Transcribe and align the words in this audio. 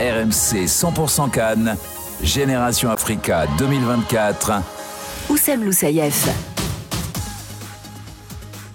RMC 0.00 0.66
100% 0.66 1.28
Cannes, 1.30 1.76
Génération 2.22 2.88
Africa 2.88 3.46
2024. 3.58 4.62
Oussem 5.28 5.64
Loussaïef. 5.64 6.28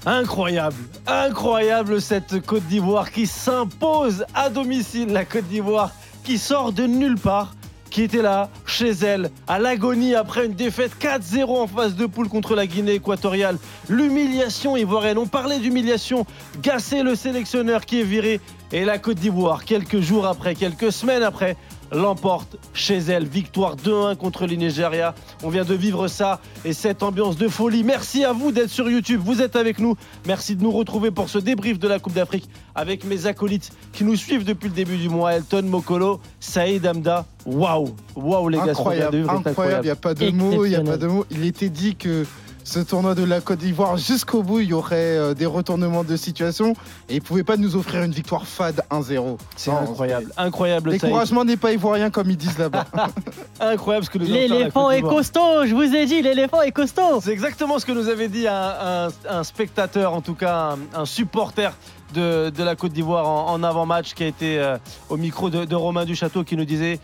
Incroyable, 0.05 0.75
incroyable 1.07 2.01
cette 2.01 2.45
Côte 2.45 2.65
d'Ivoire 2.67 3.09
qui 3.09 3.25
s'impose 3.25 4.25
à 4.35 4.49
domicile. 4.49 5.13
La 5.13 5.23
Côte 5.23 5.47
d'Ivoire 5.47 5.91
qui 6.25 6.37
sort 6.37 6.73
de 6.73 6.87
nulle 6.87 7.17
part, 7.17 7.53
qui 7.93 8.01
était 8.01 8.23
là, 8.23 8.49
chez 8.65 8.89
elle, 8.89 9.29
à 9.47 9.59
l'agonie 9.59 10.15
après 10.15 10.47
une 10.47 10.53
défaite 10.53 10.93
4-0 10.99 11.45
en 11.45 11.67
phase 11.67 11.95
de 11.95 12.07
poule 12.07 12.27
contre 12.27 12.55
la 12.55 12.65
Guinée 12.65 12.95
équatoriale. 12.95 13.59
L'humiliation 13.87 14.75
ivoirienne, 14.75 15.19
on 15.19 15.27
parlait 15.27 15.59
d'humiliation. 15.59 16.25
Gassé 16.63 17.03
le 17.03 17.13
sélectionneur 17.13 17.85
qui 17.85 18.01
est 18.01 18.03
viré. 18.03 18.41
Et 18.71 18.83
la 18.83 18.97
Côte 18.97 19.19
d'Ivoire, 19.19 19.63
quelques 19.63 19.99
jours 19.99 20.25
après, 20.25 20.55
quelques 20.55 20.91
semaines 20.91 21.21
après, 21.21 21.55
l'emporte 21.93 22.57
chez 22.73 22.97
elle. 22.97 23.25
Victoire 23.25 23.75
2-1 23.75 24.15
contre 24.15 24.45
le 24.45 24.55
Nigeria. 24.55 25.15
On 25.43 25.49
vient 25.49 25.63
de 25.63 25.73
vivre 25.73 26.07
ça 26.07 26.39
et 26.65 26.73
cette 26.73 27.03
ambiance 27.03 27.37
de 27.37 27.47
folie. 27.47 27.83
Merci 27.83 28.23
à 28.23 28.33
vous 28.33 28.51
d'être 28.51 28.69
sur 28.69 28.89
YouTube. 28.89 29.21
Vous 29.23 29.41
êtes 29.41 29.55
avec 29.55 29.79
nous. 29.79 29.95
Merci 30.25 30.55
de 30.55 30.63
nous 30.63 30.71
retrouver 30.71 31.11
pour 31.11 31.29
ce 31.29 31.37
débrief 31.37 31.79
de 31.79 31.87
la 31.87 31.99
Coupe 31.99 32.13
d'Afrique 32.13 32.49
avec 32.75 33.03
mes 33.05 33.25
acolytes 33.25 33.71
qui 33.91 34.03
nous 34.03 34.15
suivent 34.15 34.45
depuis 34.45 34.69
le 34.69 34.75
début 34.75 34.97
du 34.97 35.09
mois. 35.09 35.33
Elton 35.33 35.63
Mokolo, 35.63 36.19
Saïd 36.39 36.85
Amda. 36.85 37.25
Waouh, 37.45 37.93
waouh 38.15 38.47
les 38.49 38.57
gars, 38.57 38.71
incroyable, 38.71 39.25
incroyable. 39.29 39.81
Il 39.83 39.87
n'y 39.87 39.91
a 39.91 39.95
pas 39.95 40.13
de 40.13 40.29
mots, 40.31 40.65
il 40.65 40.69
n'y 40.69 40.75
a 40.75 40.81
pas 40.81 40.97
de 40.97 41.07
mots. 41.07 41.25
Il 41.29 41.45
était 41.45 41.69
dit 41.69 41.95
que 41.95 42.25
ce 42.63 42.79
tournoi 42.79 43.15
de 43.15 43.23
la 43.23 43.41
Côte 43.41 43.59
d'Ivoire 43.59 43.97
jusqu'au 43.97 44.43
bout, 44.43 44.61
il 44.61 44.69
y 44.69 44.73
aurait 44.73 45.17
euh, 45.17 45.33
des 45.33 45.45
retournements 45.45 46.03
de 46.03 46.15
situation 46.15 46.73
et 47.09 47.15
il 47.15 47.21
ne 47.21 47.21
pouvait 47.21 47.43
pas 47.43 47.57
nous 47.57 47.75
offrir 47.75 48.03
une 48.03 48.11
victoire 48.11 48.47
fade 48.47 48.81
1-0. 48.89 49.37
C'est 49.55 49.71
incroyable, 49.71 50.31
incroyable. 50.37 50.91
Découragement 50.91 51.45
n'est 51.45 51.57
pas 51.57 51.73
ivoirien 51.73 52.09
comme 52.09 52.29
ils 52.29 52.37
disent 52.37 52.57
là-bas. 52.57 52.85
incroyable 53.59 54.05
ce 54.05 54.09
que 54.09 54.17
nous 54.17 54.25
L'éléphant 54.25 54.91
est 54.91 55.01
costaud, 55.01 55.65
je 55.65 55.73
vous 55.73 55.95
ai 55.95 56.05
dit, 56.05 56.21
l'éléphant 56.21 56.61
est 56.61 56.71
costaud. 56.71 57.21
C'est 57.21 57.31
exactement 57.31 57.79
ce 57.79 57.85
que 57.85 57.91
nous 57.91 58.09
avait 58.09 58.29
dit 58.29 58.47
un, 58.47 59.09
spectateur, 59.43 60.13
en 60.13 60.21
tout 60.21 60.35
cas 60.35 60.75
un 60.93 61.05
supporter 61.05 61.73
de, 62.13 62.63
la 62.63 62.75
Côte 62.75 62.93
d'Ivoire 62.93 63.27
en, 63.27 63.61
avant-match 63.63 64.13
qui 64.13 64.23
a 64.23 64.27
été 64.27 64.59
euh, 64.59 64.77
au 65.09 65.17
micro 65.17 65.49
de, 65.49 65.75
Romain 65.75 66.05
Duchâteau 66.05 66.43
qui 66.43 66.55
nous 66.55 66.65
disait 66.65 66.99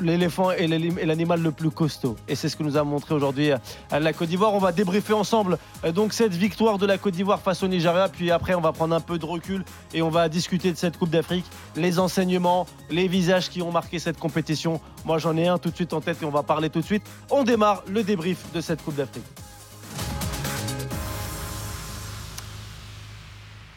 l'éléphant 0.00 0.50
est 0.50 0.66
l'animal 0.66 1.40
le 1.40 1.52
plus 1.52 1.70
costaud. 1.70 2.16
Et 2.26 2.34
c'est 2.34 2.48
ce 2.48 2.56
que 2.56 2.62
nous 2.62 2.76
a 2.76 2.84
montré 2.84 3.14
aujourd'hui 3.14 3.52
euh, 3.52 3.58
la 3.90 4.12
Côte 4.12 4.28
d'Ivoire. 4.28 4.54
On 4.54 4.58
va 4.58 4.72
débriefer 4.72 5.12
ensemble 5.12 5.58
euh, 5.84 5.92
donc 5.92 6.12
cette 6.12 6.34
victoire 6.34 6.78
de 6.78 6.86
la 6.86 6.98
Côte 6.98 7.14
d'Ivoire 7.14 7.40
face 7.40 7.62
au 7.62 7.68
Nigeria. 7.68 8.08
Puis 8.08 8.30
après, 8.30 8.54
on 8.54 8.60
va 8.60 8.72
prendre 8.72 8.94
un 8.94 9.00
peu 9.00 9.18
de 9.18 9.26
recul 9.26 9.64
et 9.94 10.02
on 10.02 10.10
va 10.10 10.28
discuter 10.28 10.72
de 10.72 10.76
cette 10.76 10.98
Coupe 10.98 11.10
d'Afrique, 11.10 11.46
les 11.76 11.98
enseignements, 11.98 12.66
les 12.90 13.08
visages 13.08 13.50
qui 13.50 13.62
ont 13.62 13.72
marqué 13.72 13.98
cette 13.98 14.18
compétition. 14.18 14.80
Moi, 15.04 15.18
j'en 15.18 15.36
ai 15.36 15.48
un 15.48 15.58
tout 15.58 15.70
de 15.70 15.76
suite 15.76 15.92
en 15.92 16.00
tête 16.00 16.22
et 16.22 16.24
on 16.24 16.30
va 16.30 16.42
parler 16.42 16.70
tout 16.70 16.80
de 16.80 16.86
suite. 16.86 17.04
On 17.30 17.44
démarre 17.44 17.82
le 17.88 18.02
débrief 18.02 18.52
de 18.52 18.60
cette 18.60 18.82
Coupe 18.82 18.96
d'Afrique. 18.96 19.24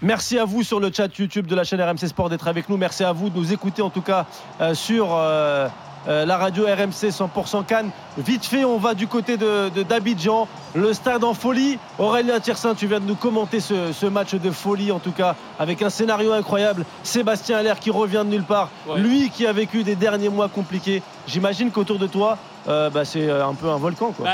Merci 0.04 0.40
à 0.40 0.46
vous 0.46 0.64
sur 0.64 0.80
le 0.80 0.92
chat 0.92 1.16
YouTube 1.20 1.46
de 1.46 1.54
la 1.54 1.64
chaîne 1.64 1.80
RMC 1.80 2.08
Sport 2.08 2.30
d'être 2.30 2.48
avec 2.48 2.70
nous. 2.70 2.78
Merci 2.78 3.04
à 3.04 3.12
vous 3.12 3.30
de 3.30 3.38
nous 3.38 3.54
écouter 3.54 3.84
en 3.84 3.92
tout 3.92 4.02
cas 4.02 4.26
euh, 4.60 4.74
sur 4.74 5.10
euh, 5.14 5.68
euh, 6.08 6.26
la 6.26 6.38
radio 6.38 6.66
RMC 6.66 7.10
100% 7.12 7.66
Cannes. 7.66 7.92
Vite 8.18 8.44
fait, 8.44 8.66
on 8.66 8.80
va 8.80 8.96
du 8.96 9.06
côté 9.06 9.38
de, 9.38 9.70
d'Abidjan. 9.84 10.48
Le 10.74 10.92
stade 10.94 11.24
en 11.24 11.36
folie. 11.36 11.78
Aurélien 12.00 12.40
Tiersin, 12.40 12.74
tu 12.74 12.88
viens 12.88 13.00
de 13.00 13.06
nous 13.06 13.16
commenter 13.16 13.60
ce, 13.60 14.06
match 14.08 14.34
de 14.34 14.50
folie 14.50 14.92
en 14.92 14.98
tout 14.98 15.12
cas 15.12 15.36
avec 15.60 15.84
un 15.84 15.92
scénario 15.92 16.34
incroyable. 16.34 16.84
Sébastien 17.04 17.60
Allaire 17.60 17.80
qui 17.80 17.92
revient 17.92 18.24
de 18.26 18.32
nulle 18.32 18.44
part. 18.44 18.70
Lui 18.98 19.30
qui 19.30 19.46
a 19.46 19.54
vécu 19.54 19.84
des 19.84 19.96
derniers 19.96 20.30
mois 20.30 20.50
compliqués. 20.50 21.04
J'imagine 21.28 21.70
qu'autour 21.70 22.00
de 22.00 22.08
toi, 22.08 22.40
bah, 22.66 23.06
c'est 23.06 23.30
un 23.30 23.54
peu 23.54 23.70
un 23.70 23.78
volcan. 23.78 24.14
Quoi. 24.14 24.26
Bah, 24.26 24.32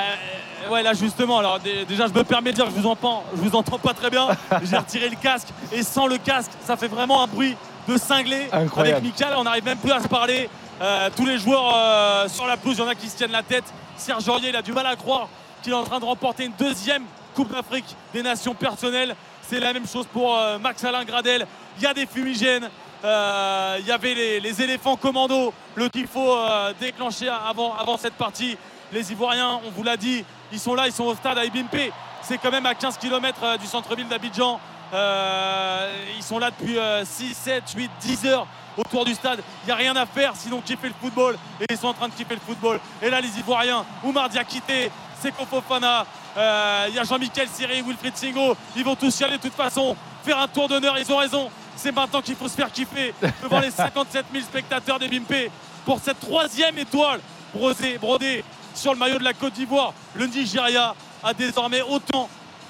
ouais, 0.69 0.83
là 0.83 0.93
justement, 0.93 1.39
alors 1.39 1.59
déjà 1.59 2.07
je 2.07 2.13
me 2.13 2.23
permets 2.23 2.51
de 2.51 2.55
dire 2.55 2.65
que 2.65 2.71
je 2.71 2.79
vous 2.79 2.87
entends, 2.87 3.23
je 3.35 3.41
vous 3.41 3.55
entends 3.55 3.79
pas 3.79 3.93
très 3.93 4.09
bien. 4.09 4.27
J'ai 4.63 4.77
retiré 4.77 5.09
le 5.09 5.15
casque 5.15 5.49
et 5.71 5.83
sans 5.83 6.07
le 6.07 6.17
casque, 6.17 6.51
ça 6.65 6.77
fait 6.77 6.87
vraiment 6.87 7.23
un 7.23 7.27
bruit 7.27 7.55
de 7.87 7.97
cinglé 7.97 8.47
avec 8.51 9.01
Michael. 9.01 9.33
On 9.37 9.43
n'arrive 9.43 9.65
même 9.65 9.77
plus 9.77 9.91
à 9.91 10.01
se 10.01 10.07
parler. 10.07 10.49
Euh, 10.81 11.09
tous 11.15 11.25
les 11.25 11.39
joueurs 11.39 11.73
euh, 11.75 12.27
sur 12.27 12.45
la 12.45 12.57
pelouse, 12.57 12.77
il 12.77 12.81
y 12.81 12.83
en 12.83 12.89
a 12.89 12.95
qui 12.95 13.07
se 13.07 13.17
tiennent 13.17 13.31
la 13.31 13.43
tête. 13.43 13.63
Serge 13.95 14.27
Aurier, 14.29 14.49
il 14.49 14.55
a 14.55 14.61
du 14.61 14.73
mal 14.73 14.85
à 14.85 14.95
croire 14.95 15.27
qu'il 15.63 15.71
est 15.71 15.75
en 15.75 15.83
train 15.83 15.99
de 15.99 16.05
remporter 16.05 16.45
une 16.45 16.53
deuxième 16.57 17.03
Coupe 17.33 17.51
d'Afrique 17.51 17.95
des 18.13 18.21
Nations 18.21 18.53
personnelles. 18.53 19.15
C'est 19.41 19.59
la 19.59 19.73
même 19.73 19.87
chose 19.87 20.05
pour 20.11 20.37
euh, 20.37 20.59
Max 20.59 20.83
Alain 20.83 21.03
Gradel. 21.03 21.47
Il 21.77 21.83
y 21.83 21.87
a 21.87 21.93
des 21.93 22.05
fumigènes. 22.05 22.69
il 23.03 23.85
y 23.85 23.91
avait 23.91 24.39
les, 24.39 24.61
éléphants 24.61 24.97
commando, 24.97 25.53
le 25.75 25.89
qu'il 25.89 26.07
faut 26.07 26.35
déclencher 26.79 27.29
avant, 27.29 27.75
avant 27.75 27.97
cette 27.97 28.15
partie. 28.15 28.57
Les 28.91 29.11
Ivoiriens, 29.11 29.59
on 29.65 29.69
vous 29.69 29.83
l'a 29.83 29.97
dit, 29.97 30.25
ils 30.51 30.59
sont 30.59 30.75
là, 30.75 30.87
ils 30.87 30.93
sont 30.93 31.05
au 31.05 31.15
stade 31.15 31.37
à 31.37 31.45
Ibimpe. 31.45 31.91
C'est 32.21 32.37
quand 32.37 32.51
même 32.51 32.65
à 32.65 32.75
15 32.75 32.97
km 32.97 33.39
euh, 33.43 33.57
du 33.57 33.65
centre-ville 33.65 34.07
d'Abidjan. 34.07 34.59
Euh, 34.93 35.91
ils 36.17 36.23
sont 36.23 36.39
là 36.39 36.49
depuis 36.51 36.77
6, 37.03 37.33
7, 37.33 37.63
8, 37.75 37.91
10 38.01 38.25
heures 38.25 38.47
autour 38.77 39.05
du 39.05 39.13
stade. 39.13 39.41
Il 39.63 39.67
n'y 39.67 39.71
a 39.71 39.75
rien 39.75 39.95
à 39.95 40.05
faire 40.05 40.33
sinon 40.35 40.61
kiffer 40.61 40.87
le 40.87 40.93
football. 40.99 41.37
Et 41.59 41.65
ils 41.69 41.77
sont 41.77 41.87
en 41.87 41.93
train 41.93 42.07
de 42.07 42.13
kiffer 42.13 42.35
le 42.35 42.41
football. 42.41 42.79
Et 43.01 43.09
là, 43.09 43.19
les 43.19 43.37
Ivoiriens, 43.39 43.85
Oumar 44.03 44.29
Diakité, 44.29 44.91
Seko 45.21 45.45
Fofana, 45.45 46.05
euh, 46.37 46.85
il 46.89 46.95
y 46.95 46.99
a 46.99 47.03
Jean-Michel 47.03 47.47
Siri, 47.49 47.81
Wilfried 47.81 48.15
Singo. 48.15 48.55
Ils 48.75 48.83
vont 48.83 48.95
tous 48.95 49.19
y 49.19 49.23
aller 49.23 49.37
de 49.37 49.41
toute 49.41 49.55
façon. 49.55 49.95
Faire 50.23 50.39
un 50.39 50.47
tour 50.47 50.67
d'honneur, 50.67 50.97
ils 50.97 51.11
ont 51.11 51.17
raison. 51.17 51.49
C'est 51.75 51.91
maintenant 51.91 52.21
qu'il 52.21 52.35
faut 52.35 52.47
se 52.47 52.55
faire 52.55 52.71
kiffer 52.71 53.13
devant 53.43 53.59
les 53.59 53.71
57 53.71 54.25
000 54.31 54.43
spectateurs 54.43 54.99
des 54.99 55.07
Bimpe 55.07 55.51
pour 55.85 55.99
cette 55.99 56.19
troisième 56.19 56.77
étoile 56.77 57.19
brodée 57.53 58.43
sur 58.77 58.93
le 58.93 58.99
maillot 58.99 59.17
de 59.17 59.23
la 59.23 59.33
Côte 59.33 59.53
d'Ivoire. 59.53 59.93
Le 60.15 60.27
Nigeria 60.27 60.95
a 61.23 61.33
désormais 61.33 61.81
autant 61.81 62.29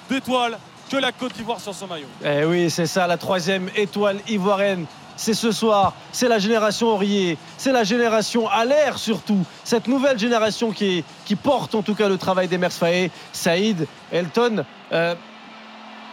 d'étoiles 0.10 0.58
que 0.90 0.98
la 0.98 1.12
Côte 1.12 1.34
d'Ivoire 1.34 1.60
sur 1.60 1.74
son 1.74 1.88
maillot. 1.88 2.08
Eh 2.24 2.46
oui, 2.46 2.70
c'est 2.70 2.86
ça, 2.86 3.08
la 3.08 3.18
troisième 3.18 3.70
étoile 3.76 4.18
ivoirienne. 4.28 4.86
C'est 5.18 5.34
ce 5.34 5.52
soir, 5.52 5.94
c'est 6.12 6.28
la 6.28 6.38
génération 6.38 6.90
Aurier, 6.90 7.40
c'est 7.58 7.72
la 7.72 7.84
génération 7.84 8.48
à 8.48 8.66
l'air 8.66 9.00
surtout, 9.00 9.44
cette 9.64 9.88
nouvelle 9.88 10.20
génération 10.20 10.72
qui, 10.72 11.04
porte 11.42 11.74
en 11.74 11.82
tout 11.82 11.96
cas 11.96 12.08
le 12.08 12.18
travail 12.18 12.48
des 12.48 12.60
Faye, 12.70 13.10
Saïd, 13.34 13.88
Elton. 14.12 14.64
Euh, 14.92 15.16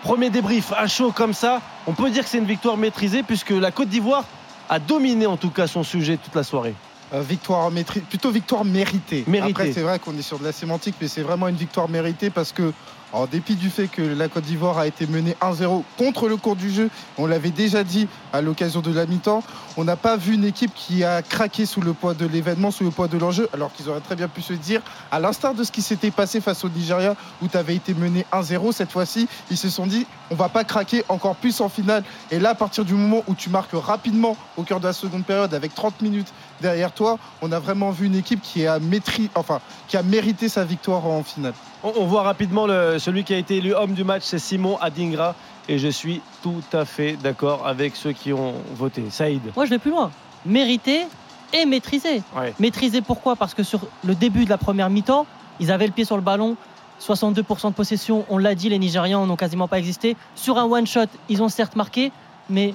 premier 0.02 0.30
débrief 0.30 0.72
à 0.72 0.86
chaud 0.86 1.12
comme 1.12 1.34
ça, 1.34 1.60
on 1.86 1.92
peut 1.92 2.08
dire 2.08 2.24
que 2.24 2.30
c'est 2.30 2.38
une 2.38 2.46
victoire 2.46 2.78
maîtrisée 2.78 3.22
puisque 3.22 3.50
la 3.50 3.70
Côte 3.70 3.88
d'Ivoire 3.90 4.24
a 4.70 4.78
dominé 4.78 5.26
en 5.26 5.36
tout 5.36 5.50
cas 5.50 5.66
son 5.66 5.82
sujet 5.82 6.16
toute 6.16 6.34
la 6.34 6.42
soirée. 6.42 6.74
Euh, 7.14 7.20
victoire 7.20 7.70
plutôt 8.08 8.32
victoire 8.32 8.64
méritée. 8.64 9.24
Après, 9.42 9.72
c'est 9.72 9.82
vrai 9.82 10.00
qu'on 10.00 10.16
est 10.18 10.22
sur 10.22 10.40
de 10.40 10.44
la 10.44 10.50
sémantique, 10.50 10.96
mais 11.00 11.06
c'est 11.06 11.22
vraiment 11.22 11.46
une 11.46 11.54
victoire 11.54 11.88
méritée 11.88 12.28
parce 12.28 12.52
que 12.52 12.72
en 13.14 13.26
dépit 13.26 13.54
du 13.54 13.70
fait 13.70 13.86
que 13.86 14.02
la 14.02 14.28
Côte 14.28 14.42
d'Ivoire 14.42 14.78
a 14.78 14.88
été 14.88 15.06
menée 15.06 15.36
1-0 15.40 15.84
contre 15.96 16.28
le 16.28 16.36
cours 16.36 16.56
du 16.56 16.68
jeu, 16.68 16.90
on 17.16 17.26
l'avait 17.26 17.50
déjà 17.50 17.84
dit 17.84 18.08
à 18.32 18.40
l'occasion 18.40 18.80
de 18.80 18.92
la 18.92 19.06
mi-temps, 19.06 19.44
on 19.76 19.84
n'a 19.84 19.94
pas 19.94 20.16
vu 20.16 20.34
une 20.34 20.44
équipe 20.44 20.72
qui 20.74 21.04
a 21.04 21.22
craqué 21.22 21.64
sous 21.64 21.80
le 21.80 21.92
poids 21.92 22.14
de 22.14 22.26
l'événement, 22.26 22.72
sous 22.72 22.82
le 22.82 22.90
poids 22.90 23.06
de 23.06 23.16
l'enjeu, 23.16 23.48
alors 23.52 23.72
qu'ils 23.72 23.88
auraient 23.88 24.00
très 24.00 24.16
bien 24.16 24.26
pu 24.26 24.42
se 24.42 24.52
dire, 24.52 24.82
à 25.12 25.20
l'instar 25.20 25.54
de 25.54 25.62
ce 25.62 25.70
qui 25.70 25.80
s'était 25.80 26.10
passé 26.10 26.40
face 26.40 26.64
au 26.64 26.68
Nigeria, 26.68 27.14
où 27.40 27.46
tu 27.46 27.56
avais 27.56 27.76
été 27.76 27.94
mené 27.94 28.26
1-0, 28.32 28.72
cette 28.72 28.90
fois-ci, 28.90 29.28
ils 29.48 29.56
se 29.56 29.68
sont 29.70 29.86
dit, 29.86 30.08
on 30.32 30.34
va 30.34 30.48
pas 30.48 30.64
craquer 30.64 31.04
encore 31.08 31.36
plus 31.36 31.60
en 31.60 31.68
finale. 31.68 32.02
Et 32.32 32.40
là, 32.40 32.50
à 32.50 32.54
partir 32.56 32.84
du 32.84 32.94
moment 32.94 33.22
où 33.28 33.36
tu 33.36 33.48
marques 33.48 33.74
rapidement 33.74 34.36
au 34.56 34.64
cœur 34.64 34.80
de 34.80 34.86
la 34.88 34.92
seconde 34.92 35.24
période, 35.24 35.54
avec 35.54 35.72
30 35.72 36.02
minutes 36.02 36.32
derrière 36.60 36.92
toi, 36.92 37.18
on 37.42 37.52
a 37.52 37.58
vraiment 37.58 37.90
vu 37.90 38.06
une 38.06 38.16
équipe 38.16 38.40
qui 38.42 38.66
a, 38.66 38.78
maîtris, 38.78 39.30
enfin, 39.34 39.60
qui 39.88 39.96
a 39.96 40.02
mérité 40.02 40.48
sa 40.48 40.64
victoire 40.64 41.06
en 41.06 41.22
finale. 41.22 41.54
On, 41.82 42.06
voit 42.06 42.22
rapidement 42.22 42.66
celui 42.66 43.24
qui 43.24 43.34
a 43.34 43.38
été 43.38 43.56
élu 43.58 43.74
homme 43.74 43.92
du 43.92 44.04
match, 44.04 44.22
c'est 44.24 44.38
Simon 44.38 44.78
Adingra. 44.80 45.34
Et 45.68 45.78
je 45.78 45.88
suis 45.88 46.20
tout 46.42 46.62
à 46.72 46.84
fait 46.84 47.16
d'accord 47.16 47.66
avec 47.66 47.96
ceux 47.96 48.12
qui 48.12 48.32
ont 48.32 48.54
voté. 48.74 49.04
Saïd. 49.10 49.40
Moi, 49.56 49.64
je 49.64 49.70
vais 49.70 49.78
plus 49.78 49.90
loin. 49.90 50.10
Mérité 50.44 51.06
et 51.54 51.64
maîtrisé. 51.64 52.22
Maîtrisé 52.58 53.00
pourquoi? 53.00 53.36
Parce 53.36 53.54
que 53.54 53.62
sur 53.62 53.80
le 54.04 54.14
début 54.14 54.44
de 54.44 54.50
la 54.50 54.58
première 54.58 54.90
mi-temps, 54.90 55.26
ils 55.60 55.70
avaient 55.70 55.86
le 55.86 55.92
pied 55.92 56.04
sur 56.04 56.16
le 56.16 56.22
ballon. 56.22 56.56
62% 57.00 57.68
de 57.68 57.74
possession, 57.74 58.24
on 58.28 58.38
l'a 58.38 58.54
dit, 58.54 58.68
les 58.68 58.78
Nigérians 58.78 59.26
n'ont 59.26 59.36
quasiment 59.36 59.68
pas 59.68 59.78
existé. 59.78 60.16
Sur 60.34 60.58
un 60.58 60.64
one-shot, 60.64 61.06
ils 61.28 61.42
ont 61.42 61.48
certes 61.48 61.76
marqué, 61.76 62.12
mais 62.48 62.74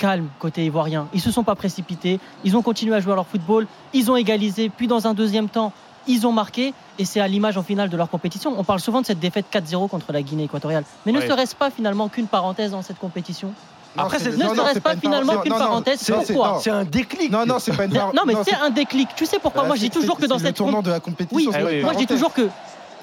calme 0.00 0.28
côté 0.38 0.64
ivoirien. 0.64 1.06
Ils 1.12 1.18
ne 1.18 1.22
se 1.22 1.30
sont 1.30 1.44
pas 1.44 1.54
précipités, 1.54 2.18
ils 2.42 2.56
ont 2.56 2.62
continué 2.62 2.96
à 2.96 3.00
jouer 3.00 3.12
à 3.12 3.16
leur 3.16 3.26
football, 3.26 3.66
ils 3.92 4.10
ont 4.10 4.16
égalisé, 4.16 4.70
puis 4.70 4.88
dans 4.88 5.06
un 5.06 5.14
deuxième 5.14 5.48
temps, 5.48 5.72
ils 6.06 6.26
ont 6.26 6.32
marqué 6.32 6.72
et 6.98 7.04
c'est 7.04 7.20
à 7.20 7.28
l'image 7.28 7.58
en 7.58 7.62
finale 7.62 7.90
de 7.90 7.96
leur 7.96 8.08
compétition. 8.08 8.54
On 8.58 8.64
parle 8.64 8.80
souvent 8.80 9.02
de 9.02 9.06
cette 9.06 9.20
défaite 9.20 9.44
4-0 9.52 9.88
contre 9.88 10.12
la 10.12 10.22
Guinée 10.22 10.44
équatoriale. 10.44 10.84
Mais 11.04 11.12
ne 11.12 11.20
serait-ce 11.20 11.54
pas 11.54 11.70
finalement 11.70 12.08
qu'une 12.08 12.26
parenthèse 12.26 12.70
dans 12.70 12.82
cette 12.82 12.98
compétition? 12.98 13.52
Après, 13.96 14.18
ne 14.18 14.30
serait-ce 14.30 14.80
pas, 14.80 14.96
finalement 14.96 15.38
qu'une 15.38 15.52
parenthèse 15.52 16.10
Pourquoi 16.10 16.60
C'est 16.62 16.70
un 16.70 16.84
déclic. 16.84 17.30
Non, 17.30 17.44
non, 17.44 17.58
c'est 17.58 17.76
pas 17.76 17.84
une 17.84 17.92
Non, 17.92 18.22
mais 18.26 18.34
c'est 18.44 18.54
un 18.54 18.70
déclic. 18.70 19.08
Tu 19.16 19.26
sais 19.26 19.38
pourquoi? 19.38 19.64
Moi, 19.64 19.76
je 19.76 19.82
dis 19.82 19.90
toujours 19.90 20.16
que 20.16 20.26
dans 20.26 20.38
cette 20.38 20.56
tournant 20.56 20.80
de 20.80 20.90
la 20.90 21.00
compétition. 21.00 21.50
Oui, 21.52 21.82
moi, 21.82 21.92
je 21.92 21.98
dis 21.98 22.06
toujours 22.06 22.32
que 22.32 22.48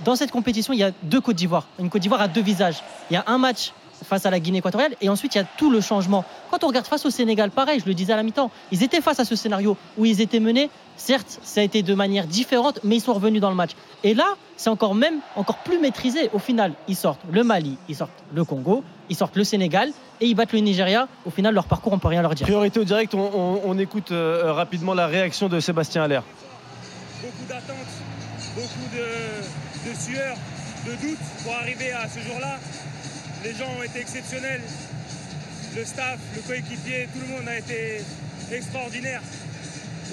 dans 0.04 0.16
cette 0.16 0.32
compétition, 0.32 0.74
il 0.74 0.80
y 0.80 0.84
a 0.84 0.92
deux 1.04 1.22
Côtes 1.22 1.36
d'Ivoire. 1.36 1.66
Une 1.80 1.90
Côte 1.90 2.02
d'Ivoire 2.02 2.22
a 2.22 2.28
deux 2.28 2.42
visages. 2.42 2.84
Il 3.10 3.14
y 3.14 3.18
a 3.18 3.24
un 3.28 3.38
match 3.38 3.74
face 4.04 4.26
à 4.26 4.30
la 4.30 4.40
Guinée 4.40 4.60
équatoriale. 4.60 4.96
Et 5.02 5.10
ensuite, 5.10 5.36
il 5.36 5.38
y 5.38 5.42
a 5.42 5.48
tout 5.58 5.70
le 5.70 5.82
changement. 5.82 6.26
Quand 6.52 6.64
on 6.64 6.68
regarde 6.68 6.88
face 6.88 7.06
au 7.06 7.10
Sénégal, 7.10 7.52
pareil, 7.52 7.80
je 7.80 7.86
le 7.86 7.94
disais 7.94 8.14
à 8.14 8.16
la 8.16 8.24
mi-temps, 8.24 8.52
ils 8.72 8.84
étaient 8.84 9.02
face 9.02 9.20
à 9.20 9.26
ce 9.26 9.36
scénario 9.36 9.78
où 9.98 10.06
ils 10.06 10.22
étaient 10.22 10.40
menés. 10.40 10.70
Certes, 10.96 11.40
ça 11.44 11.62
a 11.62 11.64
été 11.64 11.84
de 11.84 11.94
manière 11.94 12.26
différente, 12.26 12.80
mais 12.84 12.96
ils 12.96 13.02
sont 13.02 13.14
revenus 13.14 13.42
dans 13.42 13.50
le 13.50 13.56
match. 13.56 13.72
Et 14.04 14.14
là, 14.14 14.36
c'est 14.56 14.70
encore 14.70 14.96
même 14.96 15.20
encore 15.36 15.58
plus 15.58 15.80
maîtrisé. 15.80 16.30
Au 16.34 16.40
final, 16.40 16.74
ils 16.88 16.96
sortent 16.96 17.22
le 17.32 17.44
Mali, 17.44 17.78
ils 17.88 17.96
sortent 17.96 18.12
le 18.34 18.44
Congo, 18.44 18.84
ils 19.10 19.16
sortent 19.16 19.36
le 19.36 19.44
Sénégal 19.44 19.92
et 20.22 20.26
ils 20.26 20.34
battent 20.34 20.54
le 20.54 20.60
Nigeria. 20.60 21.08
Au 21.26 21.30
final, 21.30 21.54
leur 21.54 21.66
parcours, 21.66 21.94
on 21.94 22.00
peut 22.00 22.08
rien 22.08 22.22
leur 22.22 22.34
dire. 22.34 22.46
Priorité 22.46 22.80
au 22.80 22.84
direct, 22.84 23.14
on, 23.14 23.78
écoute 23.78 24.12
euh, 24.12 24.52
rapidement 24.54 24.94
la 24.94 25.08
réaction 25.08 25.50
de 25.50 25.60
Sébastien 25.60 26.04
Allaire. 26.04 26.24
Beaucoup 27.22 27.46
d'attentes, 27.48 27.76
beaucoup 28.56 28.96
de, 28.96 29.90
de 29.90 29.96
sueur, 29.96 30.36
de 30.86 30.92
doutes 31.08 31.44
pour 31.44 31.54
arriver 31.54 31.92
à 31.92 32.08
ce 32.08 32.20
jour-là. 32.20 32.58
Les 33.44 33.54
gens 33.54 33.70
ont 33.80 33.84
été 33.84 34.00
exceptionnels. 34.00 34.62
Le 35.76 35.86
staff, 35.86 36.18
le 36.36 36.42
coéquipier, 36.42 37.08
tout 37.14 37.20
le 37.20 37.28
monde 37.28 37.48
a 37.48 37.58
été 37.58 38.02
extraordinaire. 38.52 39.22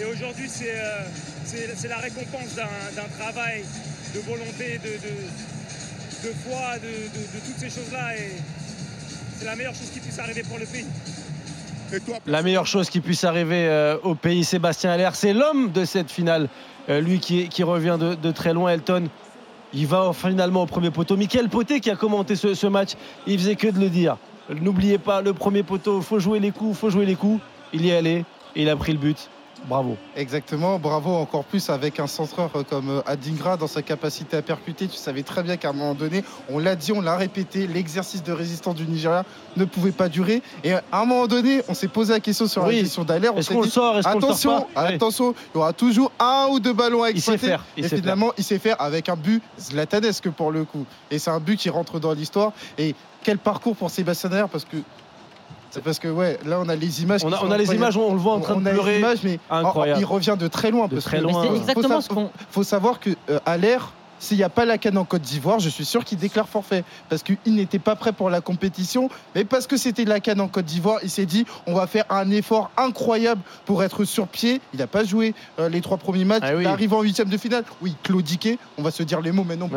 Et 0.00 0.04
aujourd'hui, 0.04 0.48
c'est 0.48 0.74
euh, 0.76 1.88
la 1.88 1.96
récompense 1.98 2.54
d'un 2.56 3.18
travail 3.18 3.64
de 4.14 4.20
volonté, 4.20 4.78
de, 4.82 6.28
foi, 6.46 6.78
de, 6.78 7.38
toutes 7.38 7.58
ces 7.58 7.70
choses-là. 7.70 8.16
Et 8.16 8.32
c'est 9.38 9.44
la 9.44 9.56
meilleure 9.56 9.74
chose 9.74 9.90
qui 9.92 10.00
puisse 10.00 10.18
arriver 10.18 10.42
pour 10.42 10.58
le 10.58 10.66
pays. 10.66 10.86
la 12.26 12.42
meilleure 12.42 12.66
chose 12.66 12.90
qui 12.90 13.00
puisse 13.00 13.24
arriver 13.24 13.66
euh, 13.68 13.96
au 14.02 14.14
pays, 14.14 14.44
Sébastien 14.44 14.90
Allaire, 14.90 15.14
c'est 15.14 15.32
l'homme 15.32 15.72
de 15.72 15.84
cette 15.84 16.10
finale. 16.10 16.48
Euh, 16.90 17.00
lui 17.00 17.18
qui, 17.18 17.62
revient 17.62 17.98
de, 17.98 18.30
très 18.30 18.52
loin, 18.52 18.72
Elton. 18.72 19.08
Il 19.74 19.86
va 19.88 20.12
finalement 20.12 20.62
au 20.62 20.66
premier 20.66 20.90
poteau. 20.90 21.16
Michael 21.16 21.48
Poté 21.48 21.80
qui 21.80 21.90
a 21.90 21.96
commenté 21.96 22.36
ce, 22.36 22.66
match, 22.68 22.90
il 23.26 23.38
faisait 23.38 23.56
que 23.56 23.66
de 23.66 23.80
le 23.80 23.88
dire. 23.88 24.16
N'oubliez 24.48 24.98
pas 24.98 25.20
le 25.20 25.32
premier 25.32 25.62
poteau, 25.62 26.00
faut 26.00 26.20
jouer 26.20 26.38
les 26.38 26.52
coups, 26.52 26.78
faut 26.78 26.90
jouer 26.90 27.06
les 27.06 27.16
coups. 27.16 27.40
Il 27.72 27.84
y 27.84 27.90
est 27.90 27.96
allé 27.96 28.24
et 28.54 28.62
il 28.62 28.68
a 28.68 28.76
pris 28.76 28.92
le 28.92 28.98
but. 28.98 29.30
Bravo. 29.68 29.96
Exactement, 30.16 30.78
bravo 30.78 31.14
encore 31.14 31.44
plus 31.44 31.70
avec 31.70 31.98
un 31.98 32.06
centreur 32.06 32.50
comme 32.68 32.90
euh, 32.90 33.02
Adingra 33.06 33.56
dans 33.56 33.66
sa 33.66 33.82
capacité 33.82 34.36
à 34.36 34.42
percuter. 34.42 34.88
Tu 34.88 34.96
savais 34.96 35.22
très 35.22 35.42
bien 35.42 35.56
qu'à 35.56 35.70
un 35.70 35.72
moment 35.72 35.94
donné, 35.94 36.22
on 36.50 36.58
l'a 36.58 36.76
dit, 36.76 36.92
on 36.92 37.00
l'a 37.00 37.16
répété, 37.16 37.66
l'exercice 37.66 38.22
de 38.22 38.32
résistance 38.32 38.74
du 38.74 38.86
Nigeria 38.86 39.24
ne 39.56 39.64
pouvait 39.64 39.92
pas 39.92 40.08
durer. 40.08 40.42
Et 40.64 40.74
à 40.74 40.82
un 40.92 41.04
moment 41.06 41.26
donné, 41.26 41.62
on 41.68 41.74
s'est 41.74 41.88
posé 41.88 42.12
la 42.12 42.20
question 42.20 42.46
sur 42.46 42.66
la 42.66 42.72
question 42.72 43.04
d'Aler. 43.04 43.30
Est-ce 43.36 43.50
qu'on 43.50 43.62
le 43.62 43.68
sort 43.68 43.96
Attention, 44.04 44.66
attention, 44.76 45.34
il 45.54 45.56
y 45.56 45.58
aura 45.58 45.72
toujours 45.72 46.12
un 46.18 46.48
ou 46.50 46.60
deux 46.60 46.72
ballons 46.74 47.02
à 47.02 47.08
exploiter. 47.08 47.38
Il 47.38 47.40
sait 47.40 47.46
faire. 47.48 47.64
et 47.76 47.88
finalement, 47.88 48.32
il 48.36 48.44
sait 48.44 48.58
faire 48.58 48.80
avec 48.80 49.08
un 49.08 49.16
but 49.16 49.42
zlatanesque 49.58 50.28
pour 50.30 50.52
le 50.52 50.64
coup. 50.64 50.84
Et 51.10 51.18
c'est 51.18 51.30
un 51.30 51.40
but 51.40 51.56
qui 51.56 51.70
rentre 51.70 51.98
dans 51.98 52.12
l'histoire. 52.12 52.52
Et 52.76 52.94
quel 53.22 53.38
parcours 53.38 53.74
pour 53.74 53.90
Sébastien 53.90 54.30
Aler 54.30 54.44
parce 54.50 54.64
que 54.64 54.76
c'est 55.74 55.82
parce 55.82 55.98
que 55.98 56.06
ouais, 56.06 56.38
là 56.46 56.60
on 56.60 56.68
a 56.68 56.76
les 56.76 57.02
images. 57.02 57.24
On 57.24 57.50
a, 57.50 57.58
les 57.58 57.74
images, 57.74 57.96
on 57.96 58.12
le 58.12 58.20
voit 58.20 58.34
en 58.34 58.40
train 58.40 58.56
de 58.56 58.70
pleurer. 58.70 58.98
images, 59.00 59.18
mais 59.24 59.40
Incroyable. 59.50 60.00
il 60.00 60.04
revient 60.04 60.36
de 60.38 60.46
très 60.46 60.70
loin. 60.70 60.86
De 60.86 61.00
très 61.00 61.20
loin. 61.20 61.42
C'est 61.42 61.56
exactement 61.56 62.00
ce 62.00 62.08
qu'on. 62.08 62.30
Faut 62.50 62.62
savoir 62.62 63.00
que 63.00 63.10
euh, 63.28 63.40
à 63.44 63.56
l'air. 63.56 63.92
S'il 64.20 64.36
n'y 64.38 64.44
a 64.44 64.48
pas 64.48 64.64
la 64.64 64.78
canne 64.78 64.96
en 64.96 65.04
Côte 65.04 65.20
d'Ivoire, 65.20 65.58
je 65.58 65.68
suis 65.68 65.84
sûr 65.84 66.02
qu'il 66.02 66.16
déclare 66.16 66.48
forfait. 66.48 66.84
Parce 67.10 67.22
qu'il 67.22 67.36
n'était 67.46 67.80
pas 67.80 67.94
prêt 67.94 68.12
pour 68.12 68.30
la 68.30 68.40
compétition. 68.40 69.10
Mais 69.34 69.44
parce 69.44 69.66
que 69.66 69.76
c'était 69.76 70.04
la 70.04 70.20
canne 70.20 70.40
en 70.40 70.48
Côte 70.48 70.64
d'Ivoire, 70.64 71.00
il 71.02 71.10
s'est 71.10 71.26
dit 71.26 71.44
on 71.66 71.74
va 71.74 71.86
faire 71.86 72.04
un 72.08 72.30
effort 72.30 72.70
incroyable 72.78 73.42
pour 73.66 73.82
être 73.82 74.04
sur 74.04 74.28
pied. 74.28 74.62
Il 74.72 74.78
n'a 74.78 74.86
pas 74.86 75.04
joué 75.04 75.34
euh, 75.58 75.68
les 75.68 75.80
trois 75.80 75.98
premiers 75.98 76.24
matchs. 76.24 76.44
Ah 76.44 76.54
il 76.54 76.66
arrive 76.66 76.94
en 76.94 77.02
huitième 77.02 77.28
de 77.28 77.36
finale. 77.36 77.64
Oui, 77.82 77.96
claudiqué. 78.04 78.58
On 78.78 78.82
va 78.82 78.92
se 78.92 79.02
dire 79.02 79.20
les 79.20 79.32
mots 79.32 79.44
maintenant. 79.44 79.68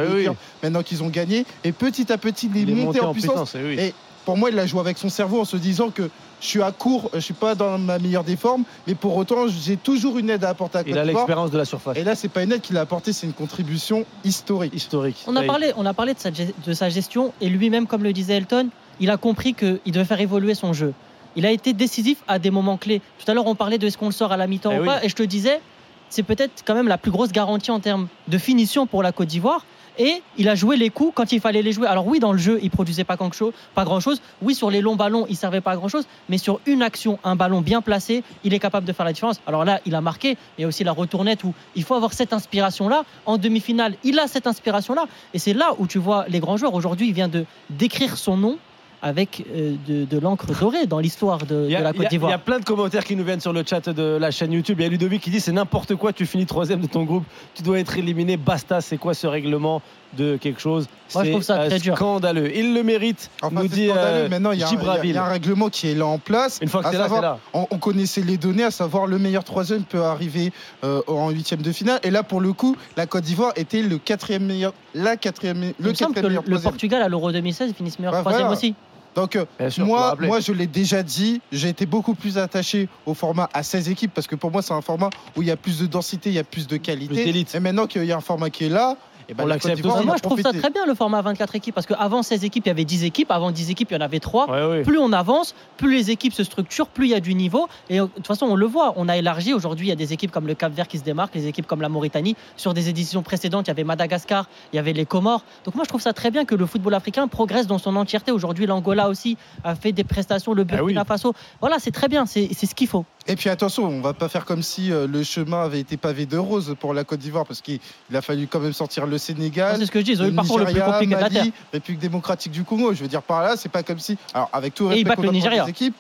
maintenant 0.63 0.83
qu'ils 0.83 1.03
ont 1.03 1.09
gagné. 1.09 1.45
Et 1.63 1.71
petit 1.71 2.09
à 2.13 2.17
petit, 2.17 2.49
il 2.53 2.69
est, 2.69 2.73
monté, 2.73 3.01
en, 3.01 3.13
puissance. 3.13 3.55
et, 3.55 3.93
pour 4.27 4.35
moi, 4.35 4.49
il 4.49 4.59
a 4.59 4.65
joué 4.65 4.81
avec 4.81 4.97
son 4.97 5.07
cerveau 5.07 5.39
en 5.39 5.45
se 5.45 5.55
disant 5.55 5.89
que 5.89 6.09
je 6.41 6.45
suis 6.45 6.61
à 6.61 6.73
court, 6.73 7.09
je 7.13 7.19
suis 7.21 7.33
pas 7.33 7.55
dans 7.55 7.77
ma 7.77 7.97
meilleure 7.97 8.25
des 8.25 8.35
formes, 8.35 8.65
mais 8.85 8.93
pour 8.93 9.15
autant, 9.15 9.47
j'ai 9.47 9.77
toujours 9.77 10.17
une 10.17 10.29
aide 10.29 10.43
à 10.43 10.49
apporter 10.49 10.79
à 10.79 10.83
Côte 10.83 10.91
Il 10.91 10.97
a 10.97 11.05
l'expérience 11.05 11.49
de 11.49 11.57
la 11.57 11.63
surface. 11.63 11.95
Et 11.95 12.03
là, 12.03 12.13
c'est 12.13 12.27
pas 12.27 12.43
une 12.43 12.51
aide 12.51 12.59
qu'il 12.59 12.75
a 12.75 12.81
apportée, 12.81 13.13
c'est 13.13 13.25
une 13.25 13.31
contribution 13.31 14.05
historique. 14.25 14.73
Historique. 14.73 15.23
On 15.27 15.35
a 15.37 15.43
parlé, 15.43 15.71
on 15.77 15.85
a 15.85 15.93
parlé 15.93 16.13
de, 16.13 16.19
sa, 16.19 16.29
de 16.31 16.73
sa 16.73 16.89
gestion 16.89 17.31
et 17.39 17.47
lui-même, 17.47 17.87
comme 17.87 18.03
le 18.03 18.11
disait 18.11 18.35
Elton, 18.35 18.67
il 18.99 19.11
a 19.11 19.15
compris 19.15 19.53
qu'il 19.53 19.79
devait 19.85 20.03
faire 20.03 20.19
évoluer 20.19 20.55
son 20.55 20.73
jeu. 20.73 20.93
Il 21.37 21.45
a 21.45 21.51
été 21.51 21.71
décisif 21.71 22.17
à 22.27 22.37
des 22.37 22.51
moments 22.51 22.75
clés. 22.75 23.01
Tout 23.23 23.31
à 23.31 23.33
l'heure, 23.33 23.47
on 23.47 23.55
parlait 23.55 23.77
de 23.77 23.87
est-ce 23.87 23.97
qu'on 23.97 24.07
le 24.07 24.11
sort 24.11 24.33
à 24.33 24.37
la 24.37 24.47
mi-temps 24.47 24.73
eh 24.73 24.79
ou 24.81 24.83
pas, 24.83 25.05
et 25.05 25.07
je 25.07 25.15
te 25.15 25.23
disais, 25.23 25.61
c'est 26.09 26.23
peut-être 26.23 26.65
quand 26.65 26.75
même 26.75 26.89
la 26.89 26.97
plus 26.97 27.11
grosse 27.11 27.31
garantie 27.31 27.71
en 27.71 27.79
termes 27.79 28.09
de 28.27 28.37
finition 28.37 28.87
pour 28.87 29.03
la 29.03 29.13
Côte 29.13 29.29
d'Ivoire 29.29 29.63
et 29.97 30.21
il 30.37 30.49
a 30.49 30.55
joué 30.55 30.77
les 30.77 30.89
coups 30.89 31.11
quand 31.15 31.31
il 31.31 31.39
fallait 31.39 31.61
les 31.61 31.71
jouer. 31.71 31.87
Alors 31.87 32.07
oui, 32.07 32.19
dans 32.19 32.31
le 32.31 32.37
jeu, 32.37 32.59
il 32.61 32.69
produisait 32.69 33.03
pas 33.03 33.15
grand 33.15 33.99
chose. 33.99 34.21
Oui, 34.41 34.55
sur 34.55 34.69
les 34.69 34.81
longs 34.81 34.95
ballons, 34.95 35.25
il 35.29 35.35
servait 35.35 35.61
pas 35.61 35.71
à 35.71 35.75
grand 35.75 35.87
chose. 35.87 36.05
Mais 36.29 36.37
sur 36.37 36.59
une 36.65 36.81
action, 36.81 37.19
un 37.23 37.35
ballon 37.35 37.61
bien 37.61 37.81
placé, 37.81 38.23
il 38.43 38.53
est 38.53 38.59
capable 38.59 38.85
de 38.85 38.93
faire 38.93 39.05
la 39.05 39.13
différence. 39.13 39.41
Alors 39.47 39.65
là, 39.65 39.79
il 39.85 39.95
a 39.95 40.01
marqué. 40.01 40.37
Il 40.57 40.61
y 40.61 40.65
a 40.65 40.67
aussi 40.67 40.83
la 40.83 40.91
retournette 40.91 41.43
où 41.43 41.53
il 41.75 41.83
faut 41.83 41.95
avoir 41.95 42.13
cette 42.13 42.33
inspiration-là. 42.33 43.03
En 43.25 43.37
demi-finale, 43.37 43.95
il 44.03 44.19
a 44.19 44.27
cette 44.27 44.47
inspiration-là. 44.47 45.05
Et 45.33 45.39
c'est 45.39 45.53
là 45.53 45.73
où 45.77 45.87
tu 45.87 45.97
vois 45.97 46.25
les 46.27 46.39
grands 46.39 46.57
joueurs. 46.57 46.73
Aujourd'hui, 46.73 47.07
il 47.07 47.13
vient 47.13 47.27
de 47.27 47.45
d'écrire 47.69 48.17
son 48.17 48.37
nom 48.37 48.57
avec 49.01 49.45
euh, 49.55 49.75
de, 49.87 50.19
l'encre 50.19 50.47
dorée 50.59 50.87
dans 50.87 50.99
l'histoire 50.99 51.45
de, 51.45 51.67
la 51.69 51.93
Côte 51.93 52.09
d'Ivoire. 52.09 52.31
Il 52.31 52.33
y 52.33 52.35
a 52.35 52.39
plein 52.39 52.59
de 52.59 52.65
commentaires 52.65 53.03
qui 53.03 53.15
nous 53.15 53.23
viennent 53.23 53.39
sur 53.39 53.53
le 53.53 53.63
chat 53.65 53.89
de 53.89 54.17
la 54.17 54.31
chaîne 54.31 54.51
YouTube. 54.51 54.79
Il 54.79 54.83
y 54.83 54.85
a 54.85 54.89
Ludovic 54.89 55.21
qui 55.21 55.29
dit 55.29 55.39
c'est 55.39 55.51
n'importe 55.51 55.95
quoi, 55.95 56.13
tu 56.13 56.25
finis 56.25 56.45
troisième 56.45 56.81
de 56.81 56.87
ton 56.87 57.03
groupe, 57.03 57.23
tu 57.53 57.63
dois 57.63 57.79
être 57.79 57.97
éliminé. 57.97 58.37
Basta, 58.37 58.81
c'est 58.81 58.97
quoi 58.97 59.13
ce 59.13 59.27
règlement 59.27 59.81
de 60.17 60.37
quelque 60.37 60.59
chose? 60.59 60.87
Moi, 61.13 61.23
je 61.23 61.31
trouve 61.31 61.43
ça 61.43 61.67
très 61.67 61.79
dur. 61.79 61.95
scandaleux. 61.95 62.55
Il 62.55 62.73
le 62.73 62.83
mérite. 62.83 63.29
nous 63.51 63.67
dit 63.67 63.89
euh, 63.95 64.27
maintenant 64.29 64.51
il 64.51 64.59
y, 64.59 64.63
a, 64.63 65.23
un 65.23 65.29
règlement 65.29 65.69
qui 65.69 65.89
est 65.89 65.95
là 65.95 66.05
en 66.05 66.17
place. 66.17 66.59
Une 66.61 66.69
fois 66.69 66.83
que 66.83 66.91
c'est 66.91 66.97
là, 66.97 67.07
là. 67.21 67.39
On, 67.53 67.65
connaissait 67.77 68.21
les 68.21 68.37
données, 68.37 68.63
à 68.63 68.71
savoir 68.71 69.07
le 69.07 69.17
meilleur 69.19 69.43
troisième 69.43 69.83
peut 69.83 70.03
arriver 70.03 70.51
euh, 70.83 71.01
en 71.07 71.29
huitième 71.29 71.61
de 71.61 71.71
finale. 71.71 71.99
Et 72.03 72.11
là, 72.11 72.23
pour 72.23 72.41
le 72.41 72.51
coup, 72.53 72.75
la 72.97 73.05
Côte 73.05 73.23
d'Ivoire 73.23 73.53
était 73.55 73.81
le 73.81 73.97
quatrième 73.97 74.45
meilleur, 74.45 74.73
la 74.93 75.15
quatrième, 75.15 75.73
le 75.79 75.91
quatrième 75.93 76.27
meilleur. 76.27 76.43
Le 76.45 76.59
Portugal 76.59 77.01
à 77.01 77.07
l'Euro 77.07 77.31
2016 77.31 77.73
finit 77.73 77.93
meilleur 77.99 78.13
bah, 78.13 78.21
troisième 78.21 78.49
aussi. 78.49 78.75
Donc 79.17 79.35
euh, 79.35 79.45
moi, 79.79 80.15
moi, 80.19 80.39
je 80.41 80.51
l'ai 80.51 80.67
déjà 80.67 81.01
dit, 81.01 81.41
j'ai 81.51 81.69
été 81.69 81.87
beaucoup 81.87 82.13
plus 82.13 82.37
attaché 82.37 82.87
au 83.07 83.15
format 83.15 83.49
à 83.51 83.63
16 83.63 83.89
équipes 83.89 84.11
parce 84.13 84.27
que 84.27 84.35
pour 84.35 84.51
moi, 84.51 84.61
c'est 84.61 84.75
un 84.75 84.81
format 84.81 85.09
où 85.35 85.41
il 85.41 85.47
y 85.47 85.51
a 85.51 85.57
plus 85.57 85.79
de 85.79 85.87
densité, 85.87 86.29
il 86.29 86.35
y 86.35 86.39
a 86.39 86.43
plus 86.43 86.67
de 86.67 86.77
qualité. 86.77 87.27
et 87.27 87.59
maintenant 87.59 87.87
qu'il 87.87 88.05
y 88.05 88.11
a 88.11 88.17
un 88.17 88.21
format 88.21 88.51
qui 88.51 88.65
est 88.65 88.69
là, 88.69 88.95
et 89.29 89.33
ben, 89.33 89.43
on 89.43 89.47
l'accepte 89.47 89.83
Moi, 89.83 90.15
je 90.15 90.21
trouve 90.21 90.41
ça 90.41 90.53
très 90.53 90.69
bien 90.69 90.85
le 90.85 90.95
format 90.95 91.21
24 91.21 91.55
équipes 91.55 91.75
parce 91.75 91.87
qu'avant 91.87 92.23
16 92.23 92.43
équipes, 92.45 92.65
il 92.65 92.69
y 92.69 92.71
avait 92.71 92.85
10 92.85 93.03
équipes. 93.03 93.31
Avant 93.31 93.51
10 93.51 93.71
équipes, 93.71 93.91
il 93.91 93.95
y 93.95 93.97
en 93.97 94.01
avait 94.01 94.19
3. 94.19 94.47
Plus 94.83 94.97
on 94.97 95.11
avance, 95.11 95.55
plus 95.77 95.93
les 95.93 96.11
équipes 96.11 96.33
se 96.33 96.43
structurent, 96.43 96.87
plus 96.87 97.07
il 97.07 97.11
y 97.11 97.15
a 97.15 97.19
du 97.19 97.33
niveau. 97.33 97.67
Et 97.89 97.99
euh, 97.99 98.03
de 98.03 98.07
toute 98.07 98.27
façon, 98.27 98.45
on 98.45 98.55
le 98.55 98.65
voit, 98.65 98.93
on 98.95 99.09
a 99.09 99.17
élargi. 99.17 99.53
Aujourd'hui, 99.53 99.87
il 99.87 99.89
y 99.89 99.93
a 99.93 99.95
des 99.95 100.13
équipes 100.13 100.31
comme 100.31 100.47
le 100.47 100.55
Cap 100.55 100.73
Vert 100.73 100.87
qui 100.87 100.97
se 100.97 101.03
démarquent, 101.03 101.35
les 101.35 101.47
équipes 101.47 101.67
comme 101.67 101.81
la 101.81 101.89
Mauritanie. 101.89 102.35
Sur 102.55 102.73
des 102.73 102.89
éditions 102.89 103.21
précédentes, 103.21 103.67
il 103.67 103.69
y 103.69 103.71
avait 103.71 103.83
Madagascar, 103.83 104.47
il 104.71 104.77
y 104.77 104.79
avait 104.79 104.93
les 104.93 105.05
Comores. 105.05 105.43
Donc 105.65 105.75
moi, 105.75 105.83
je 105.83 105.89
trouve 105.89 106.01
ça 106.01 106.13
très 106.13 106.31
bien 106.31 106.45
que 106.45 106.55
le 106.55 106.65
football 106.65 106.93
africain 106.93 107.27
progresse 107.27 107.67
dans 107.67 107.77
son 107.77 107.95
entièreté. 107.95 108.31
Aujourd'hui, 108.31 108.65
l'Angola 108.65 109.09
aussi 109.09 109.37
a 109.63 109.75
fait 109.75 109.91
des 109.91 110.03
prestations, 110.03 110.53
le 110.53 110.65
ah 110.69 110.75
Burkina 110.75 111.05
Faso. 111.05 111.33
Voilà, 111.59 111.77
c'est 111.79 111.91
très 111.91 112.07
bien, 112.07 112.25
c'est 112.25 112.53
ce 112.53 112.75
qu'il 112.75 112.87
faut. 112.87 113.05
Et 113.29 113.35
puis 113.35 113.49
attention, 113.49 113.85
on 113.85 113.99
va 113.99 114.13
pas 114.13 114.29
faire 114.29 114.45
comme 114.45 114.63
si 114.63 114.91
euh, 114.91 115.05
le 115.05 115.21
chemin 115.21 115.63
avait 115.63 115.81
été 115.81 115.97
pavé 115.97 116.25
de 116.25 116.37
roses 116.37 116.75
pour 116.79 116.93
la 116.93 117.03
Côte 117.03 117.19
d'Ivoire 117.19 117.45
parce 117.45 117.61
qu'il 117.61 117.79
a 118.13 118.21
fallu 118.21 118.47
quand 118.47 118.59
même 118.61 118.73
sortir 118.73 119.05
le 119.05 119.17
Sénégal. 119.17 119.75
C'est 119.77 119.85
ce 119.85 119.91
que 119.91 119.99
je 119.99 120.05
dis, 120.05 120.11
ils 120.11 120.21
ont 120.21 120.25
eu 120.25 120.29
le 120.29 120.35
parcours 120.35 120.59
le 120.59 120.65
plus 120.65 120.79
compliqué 120.79 121.15
de 121.15 121.19
la 121.19 121.29
terre. 121.29 121.45
République 121.73 121.99
démocratique 121.99 122.53
du 122.53 122.63
Congo. 122.63 122.93
Je 122.93 123.01
veux 123.01 123.09
dire 123.09 123.21
par 123.21 123.43
là, 123.43 123.57
c'est 123.57 123.69
pas 123.69 123.83
comme 123.83 123.99
si. 123.99 124.17
Alors 124.33 124.49
avec 124.53 124.73
tout 124.73 124.87
respect 124.87 125.15
pour 125.15 125.31
les 125.31 125.69
équipes. 125.69 125.95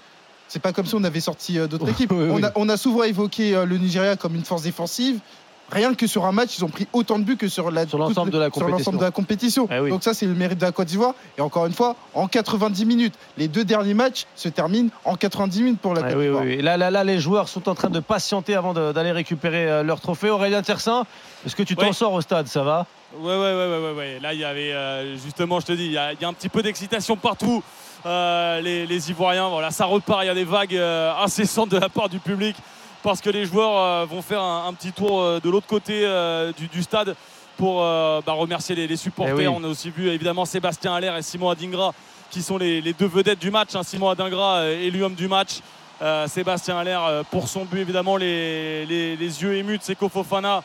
C'est 0.47 0.61
pas 0.61 0.71
comme 0.71 0.85
si 0.85 0.95
on 0.95 1.03
avait 1.03 1.19
sorti 1.19 1.59
euh, 1.59 1.67
d'autres 1.67 1.89
équipes. 1.89 2.13
on, 2.13 2.41
a, 2.41 2.51
on, 2.55 2.69
a, 2.69 2.77
souvent 2.77 3.03
évoqué 3.03 3.53
euh, 3.53 3.65
le 3.65 3.77
Nigeria 3.77 4.15
comme 4.15 4.33
une 4.33 4.45
force 4.45 4.61
défensive 4.61 5.19
rien 5.71 5.93
que 5.93 6.07
sur 6.07 6.25
un 6.25 6.31
match, 6.31 6.57
ils 6.57 6.65
ont 6.65 6.69
pris 6.69 6.87
autant 6.93 7.19
de 7.19 7.23
buts 7.23 7.37
que 7.37 7.47
sur 7.47 7.71
l'ensemble 7.71 8.31
de, 8.31 8.37
la 8.37 9.11
compétition. 9.11 9.67
Eh 9.71 9.89
Donc 9.89 10.03
ça, 10.03 10.13
c'est 10.13 10.25
le 10.25 10.33
mérite 10.33 10.59
de 10.59 10.65
la 10.65 10.71
Côte 10.71 10.87
d'Ivoire. 10.87 11.13
Et 11.37 11.41
encore 11.41 11.65
une 11.65 11.73
fois, 11.73 11.95
en 12.13 12.27
90 12.27 12.85
minutes, 12.85 13.13
les 13.37 13.47
deux 13.47 13.65
derniers 13.65 13.93
matchs 13.93 14.25
se 14.35 14.49
terminent 14.49 14.89
en 15.05 15.15
90 15.15 15.63
minutes 15.63 15.79
pour 15.79 15.93
la 15.93 16.01
eh 16.01 16.13
Côte 16.13 16.21
d'Ivoire. 16.21 16.43
là, 16.45 16.77
là, 16.77 16.91
là, 16.91 17.03
les 17.03 17.19
joueurs 17.19 17.49
sont 17.49 17.67
en 17.69 17.75
train 17.75 17.89
de 17.89 17.99
patienter 17.99 18.55
avant 18.55 18.73
d'aller 18.73 19.11
récupérer 19.11 19.69
euh, 19.69 19.83
leur 19.83 19.99
trophée. 19.99 20.29
Aurélien 20.29 20.61
Tersin, 20.61 21.05
est-ce 21.45 21.55
que 21.55 21.63
tu 21.63 21.75
t'en 21.75 21.93
sors 21.93 22.13
au 22.13 22.21
stade? 22.21 22.47
Ça 22.47 22.63
va? 22.63 22.85
Ouais, 23.17 23.29
ouais, 23.29 23.37
ouais, 23.37 23.79
ouais, 23.79 23.93
ouais, 23.97 24.19
Là, 24.21 24.33
il 24.33 24.39
y 24.39 24.45
avait 24.45 24.73
euh, 24.73 25.15
justement, 25.17 25.59
je 25.59 25.65
te 25.65 25.71
dis, 25.71 25.85
il 25.85 25.91
y, 25.91 25.97
a, 25.97 26.11
un 26.23 26.33
petit 26.33 26.49
peu 26.49 26.61
d'excitation 26.61 27.15
partout. 27.15 27.63
Euh, 28.05 28.61
les, 28.61 29.09
Ivoiriens, 29.09 29.49
voilà, 29.49 29.71
ça 29.71 29.85
repart. 29.85 30.23
Il 30.23 30.27
y 30.27 30.29
a 30.29 30.35
des 30.35 30.43
vagues 30.43 30.75
incessantes 30.75 31.69
de 31.69 31.77
la 31.77 31.89
part 31.89 32.09
du 32.09 32.19
public 32.19 32.55
parce 33.03 33.21
que 33.21 33.29
les 33.29 33.45
joueurs 33.45 33.77
euh, 33.77 34.05
vont 34.05 34.21
faire 34.21 34.41
un, 34.41 34.73
petit 34.73 34.91
tour 34.91 35.21
euh, 35.21 35.39
de 35.39 35.49
l'autre 35.49 35.67
côté 35.67 36.01
euh, 36.03 36.51
du, 36.71 36.83
stade 36.83 37.15
pour 37.55 37.79
bah, 37.79 38.33
remercier 38.33 38.75
les, 38.75 38.97
supporters. 38.97 39.39
Eh 39.39 39.47
On 39.47 39.63
a 39.63 39.67
aussi 39.67 39.89
vu 39.89 40.09
évidemment 40.09 40.45
Sébastien 40.45 40.93
Allaire 40.93 41.17
et 41.17 41.23
Simon 41.23 41.49
Adingra 41.49 41.93
qui 42.29 42.41
sont 42.41 42.57
les, 42.57 42.93
deux 42.93 43.07
vedettes 43.07 43.39
du 43.39 43.49
match. 43.49 43.75
Hein. 43.75 43.83
Simon 43.83 44.09
Adingra 44.09 44.69
élu 44.69 45.03
homme 45.03 45.15
du 45.15 45.27
match. 45.27 45.59
Sébastien 46.27 46.77
Allaire 46.77 47.23
pour 47.31 47.47
son 47.47 47.65
but 47.65 47.79
évidemment 47.79 48.17
les, 48.17 49.17
yeux 49.17 49.55
émus 49.55 49.79
de 49.79 49.83
Seko 49.83 50.09
Fofana 50.09 50.61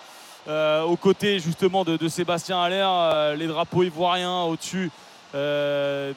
aux 0.46 0.96
côtés 0.96 1.38
justement 1.38 1.84
de, 1.84 2.08
Sébastien 2.08 2.60
Allaire 2.60 3.34
les 3.34 3.46
drapeaux 3.46 3.84
ivoiriens 3.84 4.42
au-dessus 4.42 4.90
de 5.32 6.12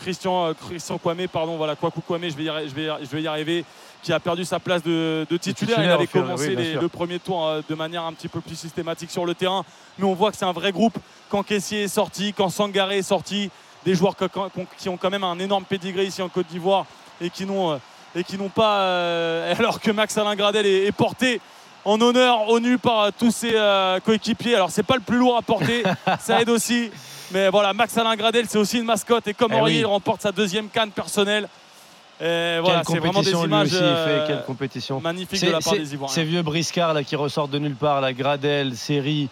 Christian, 0.00 0.54
Christian 0.54 0.98
Kwame, 0.98 1.28
pardon, 1.28 1.56
voilà, 1.56 1.76
Kwaku 1.76 2.00
Kwame, 2.00 2.28
je 2.30 2.36
vais, 2.36 2.44
y, 2.44 2.68
je, 2.68 2.74
vais, 2.74 2.88
je 3.02 3.08
vais 3.08 3.22
y 3.22 3.26
arriver, 3.26 3.64
qui 4.02 4.12
a 4.12 4.20
perdu 4.20 4.44
sa 4.44 4.60
place 4.60 4.82
de, 4.82 5.26
titulaire. 5.40 5.82
Il 5.82 5.90
avait 5.90 6.06
commencé 6.06 6.54
le 6.54 6.88
premier 6.88 7.18
tour 7.18 7.50
de 7.68 7.74
manière 7.74 8.04
un 8.04 8.12
petit 8.12 8.28
peu 8.28 8.40
plus 8.40 8.56
systématique 8.56 9.10
sur 9.10 9.26
le 9.26 9.34
terrain, 9.34 9.64
mais 9.98 10.04
on 10.04 10.14
voit 10.14 10.30
que 10.30 10.36
c'est 10.36 10.44
un 10.44 10.52
vrai 10.52 10.72
groupe. 10.72 10.98
Quand 11.28 11.42
Kessier 11.42 11.84
est 11.84 11.88
sorti, 11.88 12.32
quand 12.32 12.48
Sangaré 12.48 12.98
est 12.98 13.02
sorti, 13.02 13.50
des 13.84 13.94
joueurs 13.94 14.14
qui 14.76 14.88
ont 14.88 14.96
quand 14.96 15.10
même 15.10 15.24
un 15.24 15.38
énorme 15.38 15.64
pédigré 15.64 16.04
ici 16.04 16.22
en 16.22 16.28
Côte 16.28 16.46
d'Ivoire 16.48 16.86
et 17.20 17.30
qui 17.30 17.46
n'ont 17.46 17.80
et 18.14 18.24
qui 18.24 18.38
n'ont 18.38 18.48
pas 18.48 19.50
alors 19.58 19.80
que 19.80 19.90
Max 19.90 20.16
Alain 20.18 20.34
Gradel 20.34 20.66
est 20.66 20.92
porté 20.92 21.40
en 21.84 22.00
honneur 22.00 22.48
au 22.48 22.60
nu 22.60 22.78
par 22.78 23.12
tous 23.12 23.30
ses 23.30 23.52
euh, 23.54 24.00
coéquipiers. 24.00 24.54
Alors 24.54 24.70
c'est 24.70 24.82
pas 24.82 24.96
le 24.96 25.00
plus 25.00 25.16
lourd 25.16 25.36
à 25.36 25.42
porter, 25.42 25.82
ça 26.20 26.40
aide 26.40 26.50
aussi. 26.50 26.90
Mais 27.30 27.48
voilà, 27.50 27.72
Max 27.72 27.96
Alain 27.96 28.16
Gradel, 28.16 28.46
c'est 28.48 28.58
aussi 28.58 28.78
une 28.78 28.84
mascotte. 28.84 29.26
Et 29.28 29.34
comme 29.34 29.52
eh 29.52 29.72
il 29.72 29.86
remporte 29.86 30.22
sa 30.22 30.32
deuxième 30.32 30.68
canne 30.68 30.90
personnelle. 30.90 31.48
Et 32.20 32.58
voilà, 32.60 32.82
c'est 32.84 32.98
vraiment 32.98 33.22
des 33.22 33.30
images 33.30 33.68
aussi, 33.68 33.78
fait, 33.78 34.24
quelle 34.26 34.44
compétition. 34.44 35.00
magnifiques 35.00 35.44
de 35.44 35.50
la 35.50 35.60
part 35.60 35.74
des 35.74 35.94
Ivoiriens. 35.94 36.14
Ces 36.14 36.24
vieux 36.24 36.42
briscards 36.42 36.94
là, 36.94 37.04
qui 37.04 37.14
ressortent 37.14 37.52
de 37.52 37.58
nulle 37.58 37.76
part, 37.76 38.00
la 38.00 38.12
Gradel, 38.12 38.76
Série, 38.76 39.28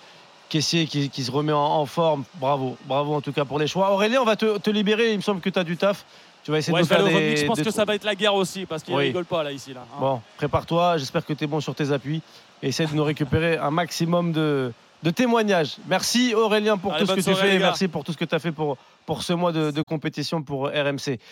Caissier 0.49 0.87
qui, 0.87 1.25
se 1.25 1.31
remet 1.31 1.53
en, 1.53 1.85
forme. 1.87 2.23
Bravo, 2.35 2.77
bravo 2.85 3.15
en 3.15 3.21
tout 3.21 3.33
cas 3.33 3.45
pour 3.45 3.59
les 3.59 3.67
choix. 3.67 3.91
Aurélien, 3.91 4.21
on 4.21 4.25
va 4.25 4.37
te, 4.37 4.71
libérer. 4.71 5.11
Il 5.11 5.17
me 5.17 5.23
semble 5.23 5.41
que 5.41 5.51
tu 5.51 5.59
as 5.59 5.65
du 5.65 5.77
taf. 5.77 6.05
Tu 6.45 6.53
vas 6.53 6.59
essayer 6.59 6.79
de 6.79 6.85
faire 6.85 7.05
Je 7.05 7.45
pense 7.45 7.61
que 7.61 7.73
ça 7.73 7.85
va 7.85 7.97
être 7.97 8.05
la 8.05 8.15
guerre 8.15 8.37
aussi 8.37 8.67
parce 8.67 8.85
qu'il 8.85 8.95
ne 8.95 9.01
rigole 9.01 9.25
pas 9.25 9.43
là 9.43 9.51
ici. 9.51 9.75
Là, 9.75 9.81
hein. 9.83 9.97
Bon, 9.99 10.21
prépare-toi. 10.37 10.97
J'espère 10.99 11.27
que 11.27 11.33
tu 11.33 11.43
es 11.43 11.47
bon 11.49 11.61
sur 11.61 11.75
tes 11.75 11.91
appuis 11.91 12.23
et 12.63 12.69
essaie 12.69 12.87
de 12.87 12.95
nous 12.95 13.03
récupérer 13.03 13.57
un 13.57 13.73
maximum 13.73 14.31
de, 14.31 14.73
témoignages. 15.11 15.77
Merci 15.89 16.35
Aurélien 16.35 16.77
pour 16.77 16.97
tout 16.97 17.07
ce 17.07 17.13
que 17.13 17.21
tu 17.21 17.35
fais 17.35 17.57
et 17.57 17.59
merci 17.59 17.89
pour 17.89 18.05
tout 18.05 18.13
ce 18.13 18.17
que 18.17 18.25
tu 18.25 18.35
as 18.35 18.39
fait 18.39 18.53
pour, 18.53 18.77
pour 19.05 19.23
ce 19.23 19.33
mois 19.33 19.53
de, 19.53 19.71
de 19.71 19.83
compétition 19.83 20.43
pour 20.43 20.69
RMC. 20.69 21.19